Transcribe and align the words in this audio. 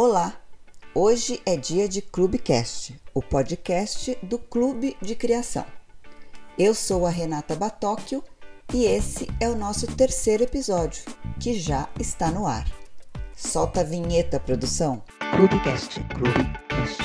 Olá! 0.00 0.40
Hoje 0.94 1.42
é 1.44 1.56
dia 1.56 1.88
de 1.88 2.00
Clubecast, 2.00 2.96
o 3.12 3.20
podcast 3.20 4.16
do 4.22 4.38
Clube 4.38 4.96
de 5.02 5.16
Criação. 5.16 5.66
Eu 6.56 6.72
sou 6.72 7.04
a 7.04 7.10
Renata 7.10 7.56
Batóquio 7.56 8.22
e 8.72 8.84
esse 8.84 9.26
é 9.40 9.48
o 9.48 9.56
nosso 9.56 9.88
terceiro 9.88 10.44
episódio, 10.44 11.02
que 11.40 11.58
já 11.58 11.88
está 11.98 12.30
no 12.30 12.46
ar. 12.46 12.64
Solta 13.36 13.80
a 13.80 13.82
vinheta, 13.82 14.38
produção. 14.38 15.02
Clubecast, 15.34 15.98
Clubecast. 16.14 17.02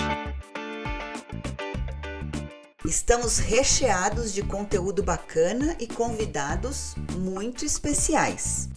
Estamos 2.85 3.39
recheados 3.39 4.31
de 4.31 4.43
conteúdo 4.43 5.01
bacana 5.01 5.75
e 5.79 5.87
convidados 5.87 6.93
muito 7.17 7.65
especiais. 7.65 8.69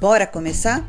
Bora 0.00 0.26
começar? 0.26 0.82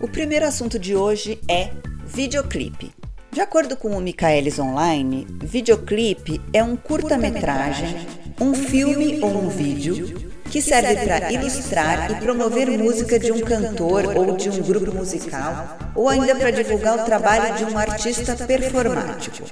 O 0.00 0.08
primeiro 0.08 0.46
assunto 0.46 0.78
de 0.78 0.96
hoje 0.96 1.38
é 1.46 1.72
videoclipe. 2.06 2.90
De 3.30 3.38
acordo 3.38 3.76
com 3.76 3.90
o 3.90 4.00
Michaelis 4.00 4.58
Online, 4.58 5.26
videoclipe 5.42 6.40
é 6.50 6.64
um 6.64 6.74
curta-metragem, 6.74 7.94
um 8.40 8.54
filme 8.54 9.20
ou 9.20 9.44
um 9.44 9.50
vídeo 9.50 10.32
que 10.46 10.62
serve 10.62 11.04
para 11.04 11.30
ilustrar 11.30 12.12
e 12.12 12.14
promover 12.14 12.70
música 12.78 13.18
de 13.18 13.30
um 13.30 13.42
cantor 13.42 14.16
ou 14.16 14.34
de 14.34 14.48
um 14.48 14.62
grupo 14.62 14.94
musical, 14.94 15.76
ou 15.94 16.08
ainda 16.08 16.34
para 16.34 16.50
divulgar 16.50 16.98
o 16.98 17.04
trabalho 17.04 17.54
de 17.58 17.66
um 17.66 17.76
artista 17.76 18.34
performático. 18.46 19.50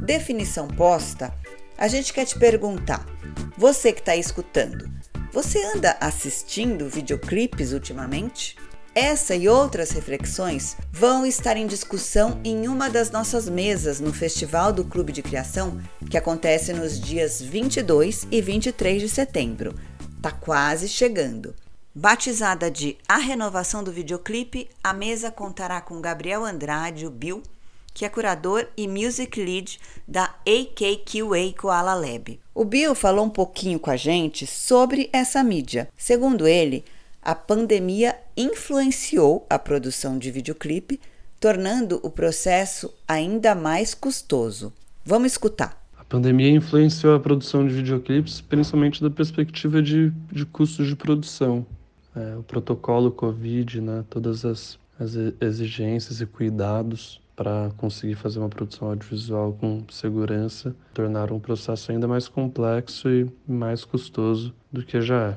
Definição 0.00 0.66
posta, 0.66 1.30
a 1.76 1.88
gente 1.88 2.10
quer 2.10 2.24
te 2.24 2.38
perguntar: 2.38 3.04
você 3.54 3.92
que 3.92 4.00
está 4.00 4.16
escutando, 4.16 4.90
você 5.34 5.64
anda 5.64 5.96
assistindo 6.00 6.88
videoclipes 6.88 7.72
ultimamente? 7.72 8.56
Essa 8.94 9.34
e 9.34 9.48
outras 9.48 9.90
reflexões 9.90 10.76
vão 10.92 11.26
estar 11.26 11.56
em 11.56 11.66
discussão 11.66 12.40
em 12.44 12.68
uma 12.68 12.88
das 12.88 13.10
nossas 13.10 13.48
mesas 13.48 13.98
no 13.98 14.12
Festival 14.12 14.72
do 14.72 14.84
Clube 14.84 15.10
de 15.10 15.24
Criação, 15.24 15.80
que 16.08 16.16
acontece 16.16 16.72
nos 16.72 17.00
dias 17.00 17.42
22 17.42 18.28
e 18.30 18.40
23 18.40 19.02
de 19.02 19.08
setembro. 19.08 19.74
Tá 20.22 20.30
quase 20.30 20.86
chegando. 20.86 21.52
Batizada 21.92 22.70
de 22.70 22.96
A 23.08 23.16
Renovação 23.16 23.82
do 23.82 23.90
Videoclipe, 23.90 24.70
a 24.84 24.92
mesa 24.92 25.32
contará 25.32 25.80
com 25.80 26.00
Gabriel 26.00 26.44
Andrade, 26.44 27.06
o 27.06 27.10
Bill, 27.10 27.42
que 27.94 28.04
é 28.04 28.08
curador 28.08 28.66
e 28.76 28.88
music 28.88 29.42
lead 29.42 29.78
da 30.06 30.34
AKQA 30.44 31.54
Koala 31.56 31.94
Lab. 31.94 32.40
O 32.52 32.64
Bill 32.64 32.92
falou 32.94 33.24
um 33.24 33.30
pouquinho 33.30 33.78
com 33.78 33.90
a 33.90 33.96
gente 33.96 34.46
sobre 34.48 35.08
essa 35.12 35.42
mídia. 35.44 35.88
Segundo 35.96 36.46
ele, 36.46 36.84
a 37.22 37.36
pandemia 37.36 38.16
influenciou 38.36 39.46
a 39.48 39.58
produção 39.58 40.18
de 40.18 40.30
videoclipe, 40.32 41.00
tornando 41.38 42.00
o 42.02 42.10
processo 42.10 42.92
ainda 43.06 43.54
mais 43.54 43.94
custoso. 43.94 44.72
Vamos 45.04 45.32
escutar. 45.32 45.80
A 45.96 46.04
pandemia 46.04 46.50
influenciou 46.50 47.14
a 47.14 47.20
produção 47.20 47.66
de 47.66 47.74
videoclipes, 47.74 48.40
principalmente 48.40 49.00
da 49.00 49.10
perspectiva 49.10 49.80
de, 49.80 50.10
de 50.32 50.44
custos 50.44 50.88
de 50.88 50.96
produção. 50.96 51.64
É, 52.14 52.36
o 52.36 52.42
protocolo 52.42 53.10
Covid, 53.10 53.80
né, 53.80 54.04
todas 54.10 54.44
as, 54.44 54.78
as 54.98 55.14
exigências 55.40 56.20
e 56.20 56.26
cuidados 56.26 57.23
para 57.36 57.70
conseguir 57.76 58.14
fazer 58.14 58.38
uma 58.38 58.48
produção 58.48 58.88
audiovisual 58.88 59.56
com 59.60 59.82
segurança, 59.90 60.74
tornaram 60.92 61.36
o 61.36 61.40
processo 61.40 61.92
ainda 61.92 62.06
mais 62.06 62.28
complexo 62.28 63.08
e 63.08 63.30
mais 63.46 63.84
custoso 63.84 64.54
do 64.72 64.84
que 64.84 65.00
já 65.00 65.30
é. 65.30 65.36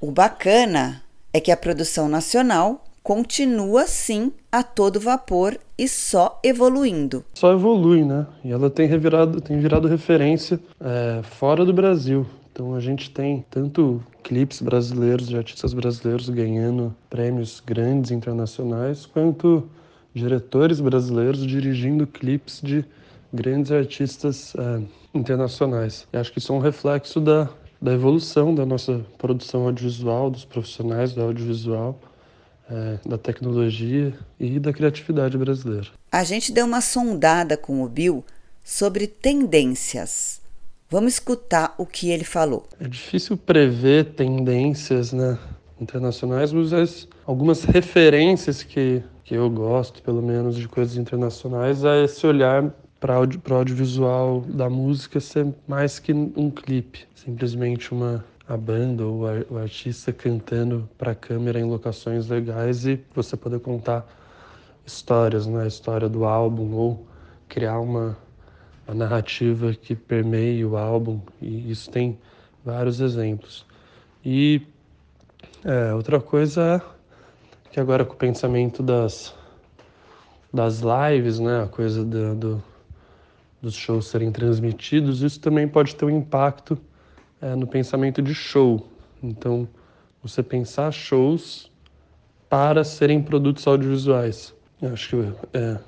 O 0.00 0.10
bacana 0.10 1.02
é 1.32 1.40
que 1.40 1.52
a 1.52 1.56
produção 1.56 2.08
nacional 2.08 2.84
continua 3.02 3.86
sim 3.86 4.32
a 4.52 4.62
todo 4.62 5.00
vapor 5.00 5.58
e 5.78 5.88
só 5.88 6.38
evoluindo. 6.44 7.24
Só 7.34 7.52
evolui, 7.52 8.04
né? 8.04 8.26
E 8.44 8.50
ela 8.50 8.68
tem, 8.68 8.86
revirado, 8.86 9.40
tem 9.40 9.58
virado 9.58 9.88
referência 9.88 10.60
é, 10.80 11.22
fora 11.22 11.64
do 11.64 11.72
Brasil. 11.72 12.26
Então 12.52 12.74
a 12.74 12.80
gente 12.80 13.10
tem 13.10 13.44
tanto 13.50 14.02
clipes 14.22 14.60
brasileiros 14.60 15.28
de 15.28 15.36
artistas 15.36 15.72
brasileiros 15.72 16.28
ganhando 16.28 16.94
prêmios 17.08 17.62
grandes 17.64 18.10
internacionais, 18.10 19.06
quanto 19.06 19.68
diretores 20.14 20.80
brasileiros 20.80 21.46
dirigindo 21.46 22.06
clipes 22.06 22.60
de 22.62 22.84
grandes 23.32 23.70
artistas 23.70 24.54
é, 24.56 24.82
internacionais. 25.14 26.06
E 26.12 26.16
acho 26.16 26.32
que 26.32 26.38
isso 26.38 26.52
é 26.52 26.56
um 26.56 26.60
reflexo 26.60 27.20
da, 27.20 27.48
da 27.80 27.92
evolução 27.92 28.54
da 28.54 28.66
nossa 28.66 29.04
produção 29.18 29.66
audiovisual, 29.66 30.30
dos 30.30 30.44
profissionais 30.44 31.12
do 31.12 31.22
audiovisual, 31.22 31.98
é, 32.70 32.98
da 33.08 33.18
tecnologia 33.18 34.12
e 34.38 34.58
da 34.58 34.72
criatividade 34.72 35.36
brasileira. 35.36 35.88
A 36.10 36.24
gente 36.24 36.52
deu 36.52 36.66
uma 36.66 36.80
sondada 36.80 37.56
com 37.56 37.82
o 37.82 37.88
Bill 37.88 38.24
sobre 38.64 39.06
tendências. 39.06 40.40
Vamos 40.88 41.14
escutar 41.14 41.74
o 41.78 41.86
que 41.86 42.10
ele 42.10 42.24
falou. 42.24 42.66
É 42.80 42.88
difícil 42.88 43.36
prever 43.36 44.06
tendências 44.06 45.12
né, 45.12 45.38
internacionais, 45.80 46.52
mas 46.52 47.08
algumas 47.26 47.64
referências 47.64 48.62
que 48.62 49.02
que 49.30 49.36
eu 49.36 49.48
gosto, 49.48 50.02
pelo 50.02 50.20
menos, 50.20 50.56
de 50.56 50.66
coisas 50.66 50.96
internacionais, 50.96 51.84
é 51.84 52.02
esse 52.02 52.26
olhar 52.26 52.68
para 52.98 53.14
audio, 53.14 53.40
o 53.48 53.54
audiovisual 53.54 54.40
da 54.40 54.68
música 54.68 55.20
ser 55.20 55.54
mais 55.68 56.00
que 56.00 56.12
um 56.12 56.50
clipe, 56.50 57.06
simplesmente 57.14 57.92
uma 57.92 58.24
a 58.48 58.56
banda 58.56 59.04
ou 59.04 59.22
o 59.48 59.56
artista 59.56 60.12
cantando 60.12 60.88
para 60.98 61.12
a 61.12 61.14
câmera 61.14 61.60
em 61.60 61.62
locações 61.62 62.26
legais 62.26 62.84
e 62.84 63.00
você 63.14 63.36
poder 63.36 63.60
contar 63.60 64.04
histórias, 64.84 65.46
né? 65.46 65.62
A 65.62 65.66
história 65.68 66.08
do 66.08 66.24
álbum 66.24 66.74
ou 66.74 67.06
criar 67.48 67.78
uma, 67.78 68.18
uma 68.88 68.94
narrativa 68.96 69.72
que 69.72 69.94
permeie 69.94 70.64
o 70.64 70.76
álbum 70.76 71.20
e 71.40 71.70
isso 71.70 71.88
tem 71.88 72.18
vários 72.64 73.00
exemplos. 73.00 73.64
E 74.24 74.62
é, 75.64 75.94
outra 75.94 76.20
coisa 76.20 76.82
é 77.66 77.70
que 77.70 77.80
agora 77.80 78.04
com 78.04 78.14
o 78.14 78.16
pensamento 78.16 78.82
das, 78.82 79.34
das 80.52 80.80
lives, 80.80 81.38
né, 81.38 81.62
a 81.62 81.66
coisa 81.66 82.04
do, 82.04 82.34
do 82.34 82.62
dos 83.60 83.74
shows 83.74 84.06
serem 84.06 84.32
transmitidos, 84.32 85.22
isso 85.22 85.38
também 85.40 85.68
pode 85.68 85.94
ter 85.94 86.04
um 86.04 86.10
impacto 86.10 86.78
é, 87.40 87.54
no 87.54 87.66
pensamento 87.66 88.22
de 88.22 88.34
show. 88.34 88.88
Então, 89.22 89.68
você 90.22 90.42
pensar 90.42 90.90
shows 90.92 91.70
para 92.48 92.82
serem 92.84 93.22
produtos 93.22 93.66
audiovisuais. 93.66 94.54
Eu 94.80 94.92
acho 94.92 95.08
que 95.10 95.16
é, 95.52 95.78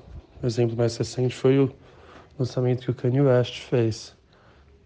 o 0.42 0.46
exemplo 0.46 0.76
mais 0.76 0.96
recente 0.96 1.34
foi 1.34 1.58
o 1.58 1.72
lançamento 2.38 2.82
que 2.82 2.90
o 2.90 2.94
Kanye 2.94 3.22
West 3.22 3.60
fez. 3.60 4.14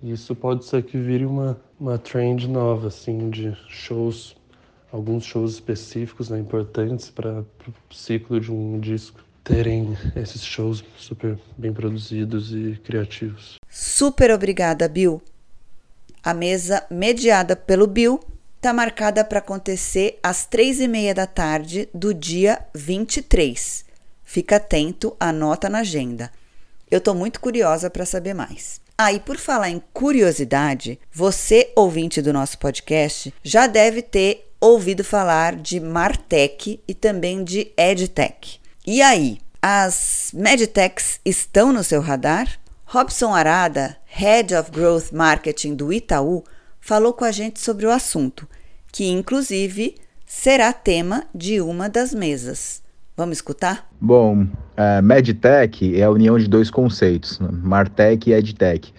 Isso 0.02 0.34
pode 0.34 0.64
ser 0.64 0.82
que 0.84 0.96
vire 0.96 1.26
uma, 1.26 1.58
uma 1.78 1.98
trend 1.98 2.48
nova, 2.48 2.88
assim, 2.88 3.30
de 3.30 3.56
shows 3.68 4.36
alguns 4.96 5.24
shows 5.24 5.54
específicos 5.54 6.30
né, 6.30 6.38
importantes 6.38 7.10
para 7.10 7.44
o 7.68 7.94
ciclo 7.94 8.40
de 8.40 8.50
um 8.50 8.80
disco 8.80 9.20
terem 9.44 9.96
esses 10.16 10.42
shows 10.42 10.82
super 10.96 11.38
bem 11.56 11.72
produzidos 11.72 12.52
e 12.52 12.80
criativos. 12.82 13.56
Super 13.68 14.32
obrigada, 14.32 14.88
Bill. 14.88 15.22
A 16.22 16.34
mesa 16.34 16.84
mediada 16.90 17.54
pelo 17.54 17.86
Bill 17.86 18.18
está 18.56 18.72
marcada 18.72 19.24
para 19.24 19.38
acontecer 19.38 20.18
às 20.22 20.46
três 20.46 20.80
e 20.80 20.88
meia 20.88 21.14
da 21.14 21.26
tarde 21.26 21.88
do 21.94 22.12
dia 22.12 22.58
23. 22.74 23.84
Fica 24.24 24.56
atento, 24.56 25.14
anota 25.20 25.68
na 25.68 25.80
agenda. 25.80 26.32
Eu 26.90 26.98
estou 26.98 27.14
muito 27.14 27.38
curiosa 27.38 27.88
para 27.88 28.04
saber 28.04 28.34
mais. 28.34 28.80
Ah, 28.98 29.12
e 29.12 29.20
por 29.20 29.36
falar 29.36 29.68
em 29.68 29.80
curiosidade, 29.92 30.98
você, 31.12 31.70
ouvinte 31.76 32.22
do 32.22 32.32
nosso 32.32 32.58
podcast, 32.58 33.32
já 33.44 33.66
deve 33.66 34.00
ter 34.00 34.46
ouvido 34.66 35.04
falar 35.04 35.56
de 35.56 35.80
Martech 35.80 36.80
e 36.86 36.94
também 36.94 37.44
de 37.44 37.72
EdTech. 37.76 38.58
E 38.86 39.02
aí, 39.02 39.38
as 39.60 40.30
Medtechs 40.34 41.20
estão 41.24 41.72
no 41.72 41.82
seu 41.82 42.00
radar? 42.00 42.48
Robson 42.84 43.34
Arada, 43.34 43.96
Head 44.06 44.54
of 44.54 44.70
Growth 44.70 45.12
Marketing 45.12 45.74
do 45.74 45.92
Itaú, 45.92 46.44
falou 46.80 47.12
com 47.12 47.24
a 47.24 47.32
gente 47.32 47.58
sobre 47.60 47.84
o 47.84 47.90
assunto, 47.90 48.46
que 48.92 49.08
inclusive 49.08 49.96
será 50.24 50.72
tema 50.72 51.24
de 51.34 51.60
uma 51.60 51.88
das 51.88 52.14
mesas. 52.14 52.82
Vamos 53.16 53.38
escutar? 53.38 53.88
Bom, 54.00 54.46
a 54.76 55.00
Medtech 55.00 55.98
é 55.98 56.04
a 56.04 56.10
união 56.10 56.38
de 56.38 56.46
dois 56.46 56.70
conceitos, 56.70 57.40
né? 57.40 57.48
Martech 57.50 58.28
e 58.28 58.32
EdTech. 58.34 58.92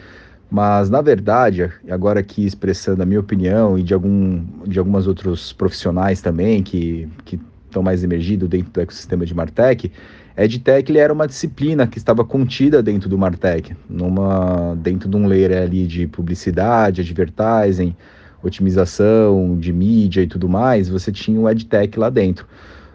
Mas, 0.49 0.89
na 0.89 1.01
verdade, 1.01 1.69
agora 1.89 2.21
aqui 2.21 2.45
expressando 2.45 3.03
a 3.03 3.05
minha 3.05 3.19
opinião 3.19 3.77
e 3.77 3.83
de, 3.83 3.93
algum, 3.93 4.45
de 4.65 4.79
algumas 4.79 5.05
outros 5.05 5.51
profissionais 5.51 6.21
também 6.21 6.63
que, 6.63 7.07
que 7.25 7.39
estão 7.65 7.83
mais 7.83 8.03
emergidos 8.03 8.47
dentro 8.47 8.71
do 8.71 8.81
ecossistema 8.81 9.25
de 9.25 9.35
Martech, 9.35 9.91
EdTech 10.37 10.91
ele 10.91 10.99
era 10.99 11.11
uma 11.11 11.27
disciplina 11.27 11.87
que 11.87 11.97
estava 11.97 12.23
contida 12.23 12.81
dentro 12.81 13.09
do 13.09 13.17
Martech, 13.17 13.75
numa, 13.89 14.75
dentro 14.75 15.09
de 15.09 15.17
um 15.17 15.27
layer 15.27 15.63
ali 15.63 15.87
de 15.87 16.05
publicidade, 16.07 17.01
advertising, 17.01 17.95
otimização 18.43 19.57
de 19.57 19.73
mídia 19.73 20.21
e 20.21 20.27
tudo 20.27 20.47
mais, 20.47 20.87
você 20.87 21.11
tinha 21.11 21.39
o 21.39 21.49
EdTech 21.49 21.97
lá 21.99 22.09
dentro. 22.09 22.45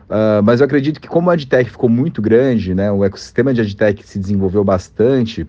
Uh, 0.09 0.43
mas 0.45 0.61
eu 0.61 0.67
acredito 0.67 1.01
que 1.01 1.09
como 1.09 1.31
a 1.31 1.35
EdTech 1.35 1.71
ficou 1.71 1.89
muito 1.89 2.23
grande, 2.23 2.75
né, 2.75 2.93
o 2.93 3.05
ecossistema 3.05 3.53
de 3.53 3.61
EdTech 3.63 4.07
se 4.07 4.19
desenvolveu 4.19 4.63
bastante, 4.63 5.47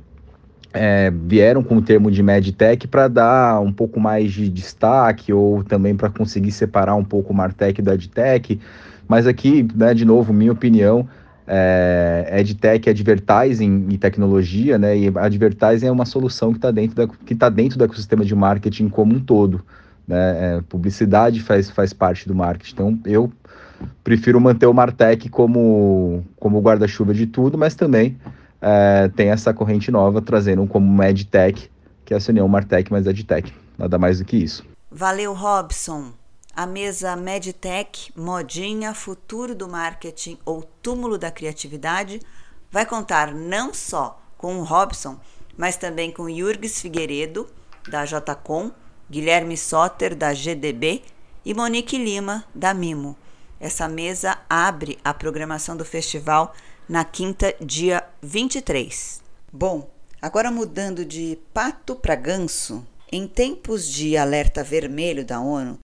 é, 0.73 1.11
vieram 1.11 1.63
com 1.63 1.77
o 1.77 1.81
termo 1.81 2.09
de 2.09 2.23
MedTech 2.23 2.87
para 2.87 3.07
dar 3.07 3.61
um 3.61 3.71
pouco 3.71 3.99
mais 3.99 4.31
de 4.31 4.49
destaque 4.49 5.31
ou 5.31 5.63
também 5.63 5.95
para 5.95 6.09
conseguir 6.09 6.51
separar 6.51 6.95
um 6.95 7.03
pouco 7.03 7.31
o 7.31 7.35
Martech 7.35 7.81
do 7.81 7.91
EdTech. 7.91 8.59
Mas 9.07 9.27
aqui, 9.27 9.67
né, 9.75 9.93
de 9.93 10.03
novo, 10.03 10.33
minha 10.33 10.51
opinião, 10.51 11.07
é, 11.47 12.27
EdTech, 12.39 12.89
Advertising 12.89 13.87
e 13.89 13.97
tecnologia, 13.97 14.77
né? 14.77 14.97
E 14.97 15.11
Advertising 15.15 15.87
é 15.87 15.91
uma 15.91 16.05
solução 16.05 16.51
que 16.51 16.57
está 16.57 16.71
dentro, 16.71 16.95
da, 16.95 17.07
que 17.07 17.35
tá 17.35 17.49
dentro 17.49 17.77
do 17.77 17.83
ecossistema 17.83 18.25
de 18.25 18.33
marketing 18.33 18.89
como 18.89 19.13
um 19.13 19.19
todo. 19.19 19.63
Né? 20.07 20.57
É, 20.57 20.61
publicidade 20.67 21.41
faz, 21.41 21.69
faz 21.69 21.93
parte 21.93 22.27
do 22.27 22.33
marketing. 22.33 22.73
Então, 22.73 22.99
eu 23.05 23.31
prefiro 24.03 24.39
manter 24.39 24.65
o 24.65 24.73
Martech 24.73 25.29
como, 25.29 26.23
como 26.37 26.61
guarda-chuva 26.61 27.13
de 27.13 27.27
tudo, 27.27 27.57
mas 27.57 27.75
também 27.75 28.17
é, 28.63 29.09
tem 29.09 29.29
essa 29.29 29.53
corrente 29.53 29.91
nova 29.91 30.21
trazendo 30.21 30.65
como 30.65 30.89
MedTech, 30.89 31.69
que 32.05 32.13
é 32.13 32.17
essa 32.17 32.31
união 32.31 32.47
Martech 32.47 32.89
mais 32.89 33.05
EdTech. 33.05 33.53
Nada 33.77 33.99
mais 33.99 34.19
do 34.19 34.25
que 34.25 34.37
isso. 34.37 34.65
Valeu, 34.89 35.33
Robson. 35.33 36.13
A 36.55 36.65
mesa 36.65 37.15
MedTech, 37.15 38.13
modinha, 38.15 38.93
futuro 38.93 39.53
do 39.53 39.67
marketing 39.67 40.37
ou 40.45 40.63
túmulo 40.81 41.17
da 41.17 41.31
criatividade, 41.31 42.21
vai 42.71 42.85
contar 42.85 43.33
não 43.33 43.73
só 43.73 44.21
com 44.37 44.57
o 44.57 44.63
Robson, 44.63 45.19
mas 45.57 45.75
também 45.75 46.11
com 46.11 46.29
Jurgs 46.29 46.79
Figueiredo, 46.79 47.47
da 47.89 48.05
JCom, 48.05 48.71
Guilherme 49.09 49.57
Soter, 49.57 50.15
da 50.15 50.33
GDB 50.33 51.01
e 51.43 51.53
Monique 51.53 51.97
Lima, 51.97 52.45
da 52.53 52.73
Mimo. 52.73 53.17
Essa 53.59 53.87
mesa 53.87 54.37
abre 54.49 54.99
a 55.03 55.13
programação 55.13 55.75
do 55.75 55.83
festival 55.83 56.53
na 56.87 57.03
quinta, 57.03 57.55
dia 57.61 58.03
23. 58.21 59.21
Bom, 59.51 59.89
agora 60.21 60.51
mudando 60.51 61.05
de 61.05 61.39
pato 61.53 61.95
para 61.95 62.15
ganso, 62.15 62.85
em 63.11 63.27
tempos 63.27 63.87
de 63.87 64.17
alerta 64.17 64.63
vermelho 64.63 65.25
da 65.25 65.39
ONU, 65.39 65.79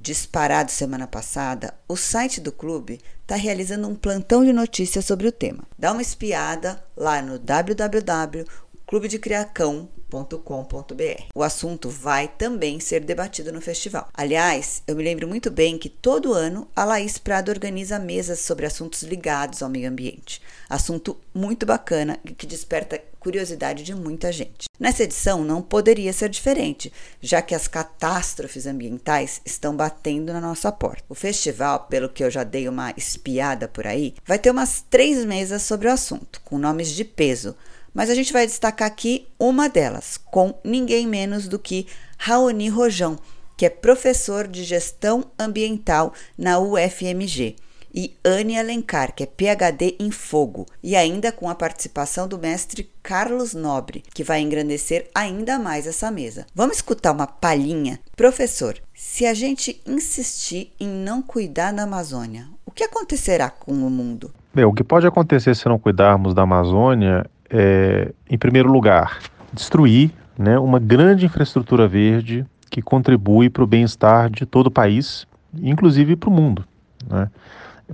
disparado 0.00 0.70
semana 0.70 1.06
passada, 1.06 1.74
o 1.86 1.96
site 1.96 2.40
do 2.40 2.50
clube 2.50 3.00
está 3.22 3.36
realizando 3.36 3.86
um 3.86 3.94
plantão 3.94 4.44
de 4.44 4.52
notícias 4.52 5.04
sobre 5.04 5.28
o 5.28 5.32
tema. 5.32 5.64
Dá 5.78 5.92
uma 5.92 6.02
espiada 6.02 6.82
lá 6.96 7.22
no 7.22 7.38
www.clubedecriacão.com 7.38 8.69
www.laís.com.br. 8.90 11.22
O 11.34 11.42
assunto 11.42 11.88
vai 11.88 12.26
também 12.26 12.80
ser 12.80 13.00
debatido 13.00 13.52
no 13.52 13.60
festival. 13.60 14.08
Aliás, 14.12 14.82
eu 14.86 14.96
me 14.96 15.04
lembro 15.04 15.28
muito 15.28 15.50
bem 15.50 15.78
que 15.78 15.88
todo 15.88 16.34
ano 16.34 16.68
a 16.74 16.84
Laís 16.84 17.16
Prado 17.16 17.50
organiza 17.50 17.98
mesas 17.98 18.40
sobre 18.40 18.66
assuntos 18.66 19.02
ligados 19.02 19.62
ao 19.62 19.70
meio 19.70 19.88
ambiente. 19.88 20.42
Assunto 20.68 21.16
muito 21.32 21.64
bacana 21.64 22.18
e 22.24 22.32
que 22.32 22.46
desperta 22.46 23.00
curiosidade 23.20 23.82
de 23.82 23.94
muita 23.94 24.32
gente. 24.32 24.64
Nessa 24.78 25.04
edição 25.04 25.44
não 25.44 25.60
poderia 25.60 26.12
ser 26.12 26.30
diferente, 26.30 26.90
já 27.20 27.42
que 27.42 27.54
as 27.54 27.68
catástrofes 27.68 28.66
ambientais 28.66 29.42
estão 29.44 29.76
batendo 29.76 30.32
na 30.32 30.40
nossa 30.40 30.72
porta. 30.72 31.04
O 31.06 31.14
festival, 31.14 31.80
pelo 31.80 32.08
que 32.08 32.24
eu 32.24 32.30
já 32.30 32.44
dei 32.44 32.66
uma 32.66 32.94
espiada 32.96 33.68
por 33.68 33.86
aí, 33.86 34.14
vai 34.24 34.38
ter 34.38 34.50
umas 34.50 34.82
três 34.88 35.22
mesas 35.26 35.60
sobre 35.60 35.86
o 35.86 35.92
assunto, 35.92 36.40
com 36.46 36.56
nomes 36.56 36.88
de 36.88 37.04
peso 37.04 37.54
mas 37.94 38.10
a 38.10 38.14
gente 38.14 38.32
vai 38.32 38.46
destacar 38.46 38.88
aqui 38.88 39.26
uma 39.38 39.68
delas, 39.68 40.16
com 40.16 40.54
ninguém 40.64 41.06
menos 41.06 41.48
do 41.48 41.58
que 41.58 41.86
Raoni 42.18 42.68
Rojão, 42.68 43.18
que 43.56 43.66
é 43.66 43.70
professor 43.70 44.48
de 44.48 44.64
gestão 44.64 45.24
ambiental 45.38 46.14
na 46.36 46.58
UFMG, 46.58 47.56
e 47.94 48.14
Anne 48.24 48.58
Alencar, 48.58 49.14
que 49.14 49.22
é 49.22 49.26
PhD 49.26 49.96
em 49.98 50.10
fogo, 50.10 50.66
e 50.82 50.94
ainda 50.96 51.32
com 51.32 51.48
a 51.48 51.54
participação 51.54 52.28
do 52.28 52.38
mestre 52.38 52.90
Carlos 53.02 53.54
Nobre, 53.54 54.04
que 54.14 54.24
vai 54.24 54.40
engrandecer 54.40 55.08
ainda 55.14 55.58
mais 55.58 55.86
essa 55.86 56.10
mesa. 56.10 56.46
Vamos 56.54 56.76
escutar 56.76 57.12
uma 57.12 57.26
palhinha? 57.26 57.98
Professor, 58.16 58.78
se 58.94 59.26
a 59.26 59.34
gente 59.34 59.80
insistir 59.86 60.72
em 60.78 60.88
não 60.88 61.20
cuidar 61.20 61.72
da 61.72 61.82
Amazônia, 61.82 62.46
o 62.64 62.70
que 62.70 62.84
acontecerá 62.84 63.50
com 63.50 63.72
o 63.72 63.90
mundo? 63.90 64.32
Bem, 64.54 64.64
o 64.64 64.72
que 64.72 64.84
pode 64.84 65.06
acontecer 65.06 65.54
se 65.54 65.68
não 65.68 65.78
cuidarmos 65.78 66.34
da 66.34 66.42
Amazônia 66.42 67.28
é, 67.50 68.12
em 68.28 68.38
primeiro 68.38 68.70
lugar, 68.70 69.18
destruir 69.52 70.10
né, 70.38 70.58
uma 70.58 70.78
grande 70.78 71.26
infraestrutura 71.26 71.88
verde 71.88 72.46
que 72.70 72.80
contribui 72.80 73.50
para 73.50 73.64
o 73.64 73.66
bem-estar 73.66 74.30
de 74.30 74.46
todo 74.46 74.68
o 74.68 74.70
país, 74.70 75.26
inclusive 75.60 76.14
para 76.16 76.30
o 76.30 76.32
mundo. 76.32 76.64
Né? 77.08 77.28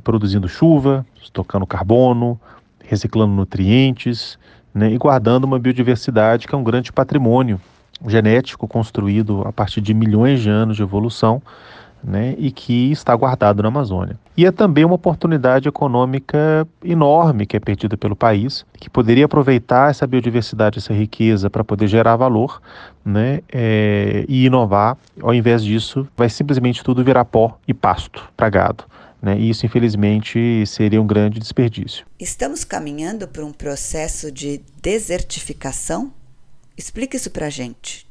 Produzindo 0.05 0.49
chuva, 0.49 1.07
estocando 1.23 1.67
carbono, 1.67 2.39
reciclando 2.85 3.33
nutrientes 3.33 4.39
né, 4.75 4.93
e 4.93 4.99
guardando 4.99 5.45
uma 5.45 5.59
biodiversidade 5.59 6.47
que 6.47 6.55
é 6.55 6.59
um 6.59 6.63
grande 6.63 6.93
patrimônio 6.93 7.59
genético 8.07 8.69
construído 8.69 9.43
a 9.47 9.53
partir 9.53 9.81
de 9.81 9.95
milhões 9.95 10.41
de 10.41 10.51
anos 10.51 10.77
de 10.77 10.83
evolução 10.83 11.43
né, 12.03 12.35
e 12.39 12.51
que 12.51 12.93
está 12.93 13.15
guardado 13.15 13.63
na 13.63 13.69
Amazônia. 13.69 14.19
E 14.37 14.47
é 14.47 14.53
também 14.53 14.85
uma 14.85 14.95
oportunidade 14.95 15.69
econômica 15.69 16.67
enorme 16.85 17.47
que 17.47 17.57
é 17.57 17.61
perdida 17.61 17.97
pelo 17.97 18.15
país, 18.15 18.65
que 18.75 18.89
poderia 18.89 19.25
aproveitar 19.25 19.91
essa 19.91 20.07
biodiversidade, 20.07 20.79
essa 20.79 20.93
riqueza 20.93 21.51
para 21.51 21.65
poder 21.65 21.89
gerar 21.89 22.17
valor 22.17 22.61
né, 23.05 23.41
é, 23.53 24.25
e 24.29 24.47
inovar. 24.47 24.97
Ao 25.21 25.35
invés 25.35 25.65
disso, 25.65 26.07
vai 26.17 26.29
simplesmente 26.29 26.85
tudo 26.85 27.03
virar 27.03 27.25
pó 27.25 27.59
e 27.67 27.75
pasto 27.75 28.23
para 28.37 28.49
gado. 28.51 28.85
Né? 29.21 29.39
E 29.39 29.51
isso, 29.51 29.67
infelizmente, 29.67 30.65
seria 30.67 31.01
um 31.01 31.07
grande 31.07 31.41
desperdício. 31.41 32.07
Estamos 32.21 32.63
caminhando 32.63 33.27
por 33.27 33.43
um 33.43 33.53
processo 33.53 34.31
de 34.31 34.61
desertificação? 34.81 36.13
Explique 36.77 37.17
isso 37.17 37.31
para 37.31 37.47
a 37.47 37.51
gente. 37.51 38.06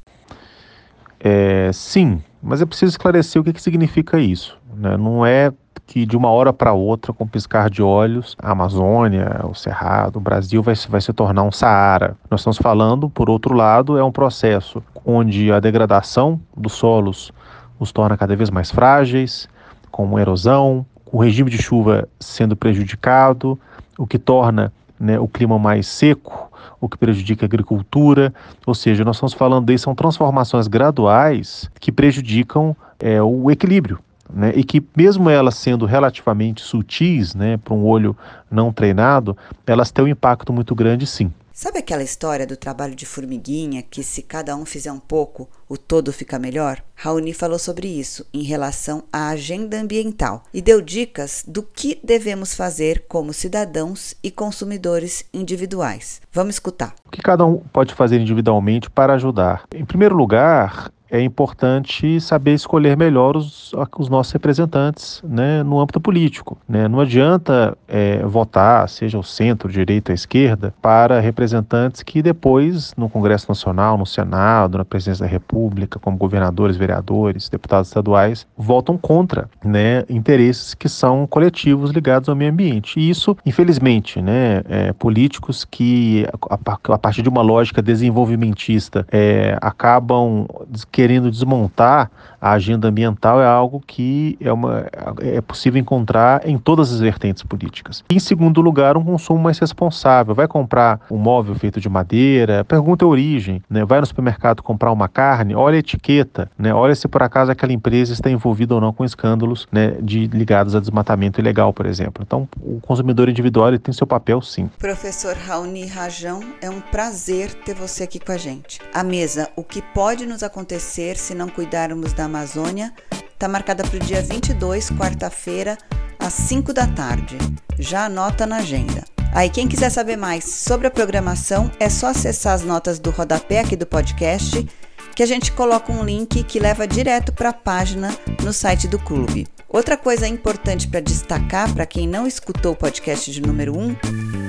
É, 1.20 1.72
sim, 1.74 2.22
mas 2.42 2.62
é 2.62 2.66
preciso 2.66 2.92
esclarecer 2.92 3.42
o 3.42 3.46
que, 3.46 3.54
que 3.54 3.62
significa 3.62 4.20
isso. 4.20 4.58
Né? 4.76 4.98
Não 4.98 5.26
é 5.26 5.52
que 5.88 6.06
de 6.06 6.18
uma 6.18 6.30
hora 6.30 6.52
para 6.52 6.74
outra, 6.74 7.14
com 7.14 7.28
piscar 7.28 7.70
de 7.70 7.82
olhos, 7.82 8.36
a 8.42 8.52
Amazônia, 8.52 9.42
o 9.44 9.54
Cerrado, 9.54 10.18
o 10.18 10.20
Brasil 10.20 10.62
vai, 10.64 10.76
vai 10.90 11.02
se 11.02 11.14
tornar 11.14 11.44
um 11.44 11.52
Saara. 11.52 12.18
Nós 12.30 12.42
estamos 12.42 12.58
falando, 12.58 13.10
por 13.10 13.30
outro 13.30 13.54
lado, 13.54 13.98
é 13.98 14.04
um 14.04 14.12
processo 14.12 14.84
onde 15.06 15.52
a 15.52 15.60
degradação 15.60 16.40
dos 16.56 16.74
solos 16.74 17.32
os 17.80 17.92
torna 17.92 18.18
cada 18.18 18.36
vez 18.36 18.50
mais 18.50 18.72
frágeis, 18.72 19.48
com 19.92 20.18
erosão, 20.20 20.86
o 21.12 21.22
regime 21.22 21.50
de 21.50 21.62
chuva 21.62 22.08
sendo 22.20 22.56
prejudicado, 22.56 23.60
o 23.98 24.08
que 24.08 24.18
torna 24.18 24.74
né, 25.00 25.20
o 25.20 25.28
clima 25.28 25.58
mais 25.60 25.88
seco, 25.88 26.52
o 26.80 26.90
que 26.90 26.98
prejudica 26.98 27.46
a 27.46 27.48
agricultura. 27.48 28.34
Ou 28.66 28.74
seja, 28.74 29.04
nós 29.04 29.18
estamos 29.18 29.34
falando 29.34 29.70
aí, 29.70 29.78
são 29.78 29.96
transformações 29.96 30.68
graduais 30.68 31.70
que 31.80 31.92
prejudicam 31.92 32.76
é, 33.00 33.22
o 33.22 33.50
equilíbrio. 33.52 34.00
Né, 34.28 34.54
e 34.56 34.64
que 34.64 34.84
mesmo 34.98 35.30
elas 35.30 35.54
sendo 35.54 35.86
relativamente 35.86 36.60
sutis, 36.62 37.36
né, 37.36 37.58
para 37.58 37.76
um 37.76 37.86
olho 37.86 38.18
não 38.50 38.74
treinado, 38.74 39.38
elas 39.68 39.92
têm 39.92 40.06
um 40.06 40.08
impacto 40.08 40.52
muito 40.52 40.74
grande, 40.74 41.06
sim. 41.06 41.32
Sabe 41.58 41.80
aquela 41.80 42.04
história 42.04 42.46
do 42.46 42.58
trabalho 42.58 42.94
de 42.94 43.06
formiguinha 43.06 43.82
que 43.82 44.04
se 44.04 44.22
cada 44.22 44.54
um 44.58 44.66
fizer 44.66 44.92
um 44.92 45.00
pouco, 45.00 45.50
o 45.70 45.78
todo 45.78 46.12
fica 46.12 46.38
melhor? 46.38 46.84
Raoni 46.94 47.34
falou 47.34 47.58
sobre 47.58 47.88
isso 47.88 48.26
em 48.34 48.44
relação 48.44 49.06
à 49.12 49.30
agenda 49.30 49.80
ambiental 49.80 50.44
e 50.54 50.62
deu 50.62 50.82
dicas 50.82 51.46
do 51.48 51.64
que 51.64 51.98
devemos 52.04 52.54
fazer 52.54 53.06
como 53.08 53.32
cidadãos 53.32 54.16
e 54.22 54.30
consumidores 54.30 55.24
individuais. 55.34 56.22
Vamos 56.30 56.56
escutar. 56.56 56.94
O 57.06 57.10
que 57.10 57.22
cada 57.22 57.46
um 57.46 57.60
pode 57.72 57.94
fazer 57.94 58.20
individualmente 58.20 58.90
para 58.90 59.14
ajudar? 59.14 59.64
Em 59.74 59.86
primeiro 59.86 60.14
lugar, 60.14 60.92
é 61.10 61.22
importante 61.22 62.20
saber 62.20 62.54
escolher 62.54 62.98
melhor 62.98 63.38
os, 63.38 63.74
os 63.98 64.10
nossos 64.10 64.34
representantes 64.34 65.22
né, 65.24 65.64
no 65.64 65.80
âmbito 65.80 66.00
político. 66.00 66.58
Né? 66.68 66.88
Não 66.88 67.00
adianta 67.00 67.78
é, 67.88 68.24
votar, 68.26 68.88
seja 68.90 69.18
o 69.18 69.24
centro, 69.24 69.72
direita 69.72 70.14
esquerda, 70.14 70.74
para 70.82 71.20
representantes 71.20 72.04
que 72.04 72.22
depois, 72.22 72.94
no 72.98 73.10
Congresso 73.10 73.46
Nacional, 73.50 73.98
no 73.98 74.06
Senado, 74.06 74.78
na 74.78 74.86
Presidência 74.86 75.26
da 75.26 75.32
República, 75.32 76.00
como 76.00 76.18
governadores, 76.18 76.78
vereadores, 76.78 77.50
deputados 77.50 77.90
estaduais, 77.90 78.48
votam 78.58 78.98
contra 78.98 79.50
né, 79.64 80.04
interesses 80.10 80.74
que 80.74 80.90
são 80.90 81.28
coletivos 81.28 81.92
ligados 81.92 82.30
ao 82.30 82.36
meio 82.36 82.52
ambiente. 82.52 83.00
E 83.00 83.10
isso, 83.10 83.38
infelizmente, 83.46 84.22
né, 84.22 84.62
é, 84.68 84.94
políticos 84.94 85.66
que, 85.66 86.26
a, 86.50 86.94
a, 86.94 86.98
partir 86.98 87.22
de 87.22 87.30
uma 87.30 87.42
lógica 87.42 87.82
desenvolvimentista, 87.82 89.06
é, 89.12 89.58
acabam 89.62 90.48
querendo 90.96 91.30
desmontar 91.30 92.10
a 92.40 92.52
agenda 92.52 92.88
ambiental 92.88 93.42
é 93.42 93.46
algo 93.46 93.84
que 93.86 94.38
é, 94.40 94.54
uma, 94.54 94.86
é 95.20 95.42
possível 95.42 95.82
encontrar 95.82 96.48
em 96.48 96.58
todas 96.58 96.94
as 96.94 97.02
vertentes 97.02 97.44
políticas. 97.44 98.02
Em 98.10 98.20
segundo 98.20 98.62
lugar, 98.62 98.96
um 98.96 99.04
consumo 99.04 99.42
mais 99.42 99.60
responsável. 99.60 100.34
Vai 100.34 100.48
comprar 100.48 101.02
um 101.12 101.18
móvel 101.18 101.56
feito 101.56 101.82
de 101.82 101.90
madeira, 101.90 102.64
pergunta 102.64 103.04
a 103.04 103.08
origem, 103.10 103.62
né? 103.70 103.84
vai 103.84 104.00
no 104.00 104.06
supermercado 104.06 104.64
comprar 104.64 104.92
uma 104.94 105.10
carne, 105.10 105.54
olha 105.54 105.76
a 105.76 105.80
etiqueta, 105.80 106.50
né? 106.58 106.74
olha 106.74 106.96
se 106.96 107.10
por 107.10 107.22
acaso 107.24 107.52
aquela 107.52 107.74
empresa 107.74 108.14
está 108.14 108.30
envolvida 108.30 108.74
ou 108.74 108.80
não 108.80 108.94
com 108.94 109.04
escândalos 109.04 109.68
né, 109.70 109.98
de, 110.02 110.28
ligados 110.28 110.76
a 110.76 110.80
desmatamento 110.80 111.42
ilegal, 111.42 111.74
por 111.74 111.86
exemplo. 111.86 112.24
Então, 112.26 112.48
o 112.62 112.80
consumidor 112.80 113.28
individual 113.28 113.68
ele 113.68 113.80
tem 113.80 113.94
seu 113.94 114.08
papel 114.08 114.42
sim. 114.42 114.70
Professor 114.80 115.36
Raoni 115.36 115.88
Rajão, 115.88 116.42
é 116.62 116.70
um 116.70 116.80
prazer 116.80 117.54
ter 117.54 117.74
você 117.74 118.04
aqui 118.04 118.18
com 118.18 118.32
a 118.32 118.38
gente. 118.38 118.80
A 118.94 119.04
mesa, 119.04 119.50
o 119.58 119.64
que 119.64 119.82
pode 119.82 120.26
nos 120.26 120.42
acontecer 120.42 120.85
se 120.86 121.34
não 121.34 121.50
cuidarmos 121.50 122.14
da 122.14 122.26
Amazônia 122.26 122.94
está 123.34 123.48
marcada 123.48 123.84
para 123.84 123.98
o 123.98 124.00
dia 124.00 124.22
22, 124.22 124.92
quarta-feira, 124.92 125.78
às 126.18 126.34
5 126.34 126.72
da 126.72 126.88
tarde. 126.88 127.38
Já 127.78 128.06
anota 128.06 128.46
na 128.46 128.58
agenda. 128.58 129.04
Aí, 129.34 129.50
quem 129.50 129.68
quiser 129.68 129.90
saber 129.90 130.16
mais 130.16 130.46
sobre 130.46 130.88
a 130.88 130.92
programação, 130.92 131.70
é 131.80 131.90
só 131.90 132.08
acessar 132.08 132.54
as 132.54 132.64
notas 132.64 133.00
do 133.00 133.10
rodapé 133.10 133.60
aqui 133.60 133.76
do 133.76 133.86
podcast, 133.86 134.66
que 135.14 135.24
a 135.24 135.26
gente 135.26 135.52
coloca 135.52 135.92
um 135.92 136.04
link 136.04 136.44
que 136.44 136.60
leva 136.60 136.88
direto 136.88 137.34
para 137.34 137.50
a 137.50 137.54
página 137.54 138.16
no 138.44 138.54
site 138.54 138.88
do 138.88 139.00
clube. 139.00 139.48
Outra 139.68 139.98
coisa 139.98 140.28
importante 140.28 140.88
para 140.88 141.02
destacar 141.02 141.74
para 141.74 141.86
quem 141.86 142.08
não 142.08 142.26
escutou 142.26 142.72
o 142.72 142.78
podcast 142.78 143.30
de 143.30 143.42
número 143.42 143.78
1 143.78 143.96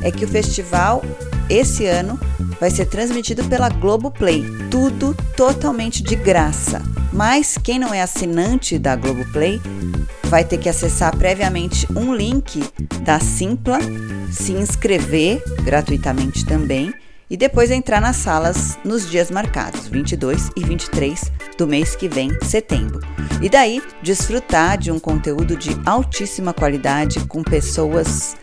é 0.05 0.13
que 0.13 0.25
o 0.25 0.29
festival 0.29 1.03
esse 1.51 1.87
ano 1.87 2.19
vai 2.61 2.71
ser 2.71 2.87
transmitido 2.87 3.45
pela 3.45 3.69
Globoplay, 3.69 4.45
tudo 4.71 5.17
totalmente 5.37 6.03
de 6.03 6.17
graça. 6.17 6.83
Mas 7.13 7.57
quem 7.57 7.79
não 7.79 7.93
é 7.93 8.03
assinante 8.03 8.79
da 8.79 8.97
Globoplay 8.97 9.61
vai 10.25 10.45
ter 10.45 10.59
que 10.59 10.69
acessar 10.69 11.17
previamente 11.17 11.87
um 11.97 12.15
link 12.15 12.63
da 13.03 13.21
Simpla, 13.21 13.79
se 14.31 14.53
inscrever 14.53 15.43
gratuitamente 15.63 16.45
também 16.45 16.93
e 17.29 17.37
depois 17.37 17.71
entrar 17.71 18.01
nas 18.01 18.17
salas 18.17 18.79
nos 18.85 19.09
dias 19.11 19.31
marcados, 19.31 19.89
22 19.89 20.51
e 20.57 20.65
23 20.65 21.33
do 21.59 21.67
mês 21.67 21.97
que 21.97 22.09
vem, 22.09 22.31
setembro. 22.43 23.01
E 23.43 23.49
daí 23.49 23.83
desfrutar 24.03 24.79
de 24.79 24.91
um 24.91 24.99
conteúdo 24.99 25.57
de 25.57 25.71
altíssima 25.85 26.53
qualidade 26.53 27.21
com 27.27 27.43
pessoas 27.43 28.37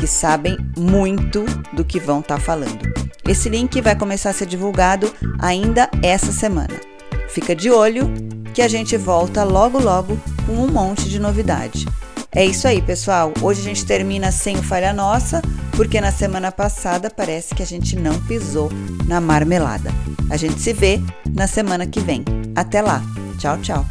que 0.00 0.06
sabem 0.06 0.56
muito 0.78 1.44
do 1.74 1.84
que 1.84 2.00
vão 2.00 2.20
estar 2.20 2.36
tá 2.36 2.40
falando. 2.40 2.90
Esse 3.28 3.50
link 3.50 3.78
vai 3.82 3.94
começar 3.94 4.30
a 4.30 4.32
ser 4.32 4.46
divulgado 4.46 5.12
ainda 5.38 5.90
essa 6.02 6.32
semana. 6.32 6.80
Fica 7.28 7.54
de 7.54 7.70
olho 7.70 8.10
que 8.54 8.62
a 8.62 8.66
gente 8.66 8.96
volta 8.96 9.44
logo 9.44 9.78
logo 9.78 10.18
com 10.46 10.54
um 10.54 10.68
monte 10.68 11.06
de 11.06 11.18
novidade. 11.18 11.86
É 12.32 12.44
isso 12.44 12.66
aí, 12.66 12.80
pessoal. 12.80 13.34
Hoje 13.42 13.60
a 13.60 13.64
gente 13.64 13.84
termina 13.84 14.32
sem 14.32 14.56
o 14.56 14.62
Falha 14.62 14.94
Nossa, 14.94 15.42
porque 15.76 16.00
na 16.00 16.10
semana 16.10 16.50
passada 16.50 17.10
parece 17.10 17.54
que 17.54 17.62
a 17.62 17.66
gente 17.66 17.94
não 17.94 18.18
pisou 18.22 18.70
na 19.06 19.20
marmelada. 19.20 19.92
A 20.30 20.36
gente 20.38 20.60
se 20.60 20.72
vê 20.72 20.98
na 21.28 21.46
semana 21.46 21.86
que 21.86 22.00
vem. 22.00 22.24
Até 22.56 22.80
lá. 22.80 23.02
Tchau, 23.38 23.58
tchau. 23.58 23.86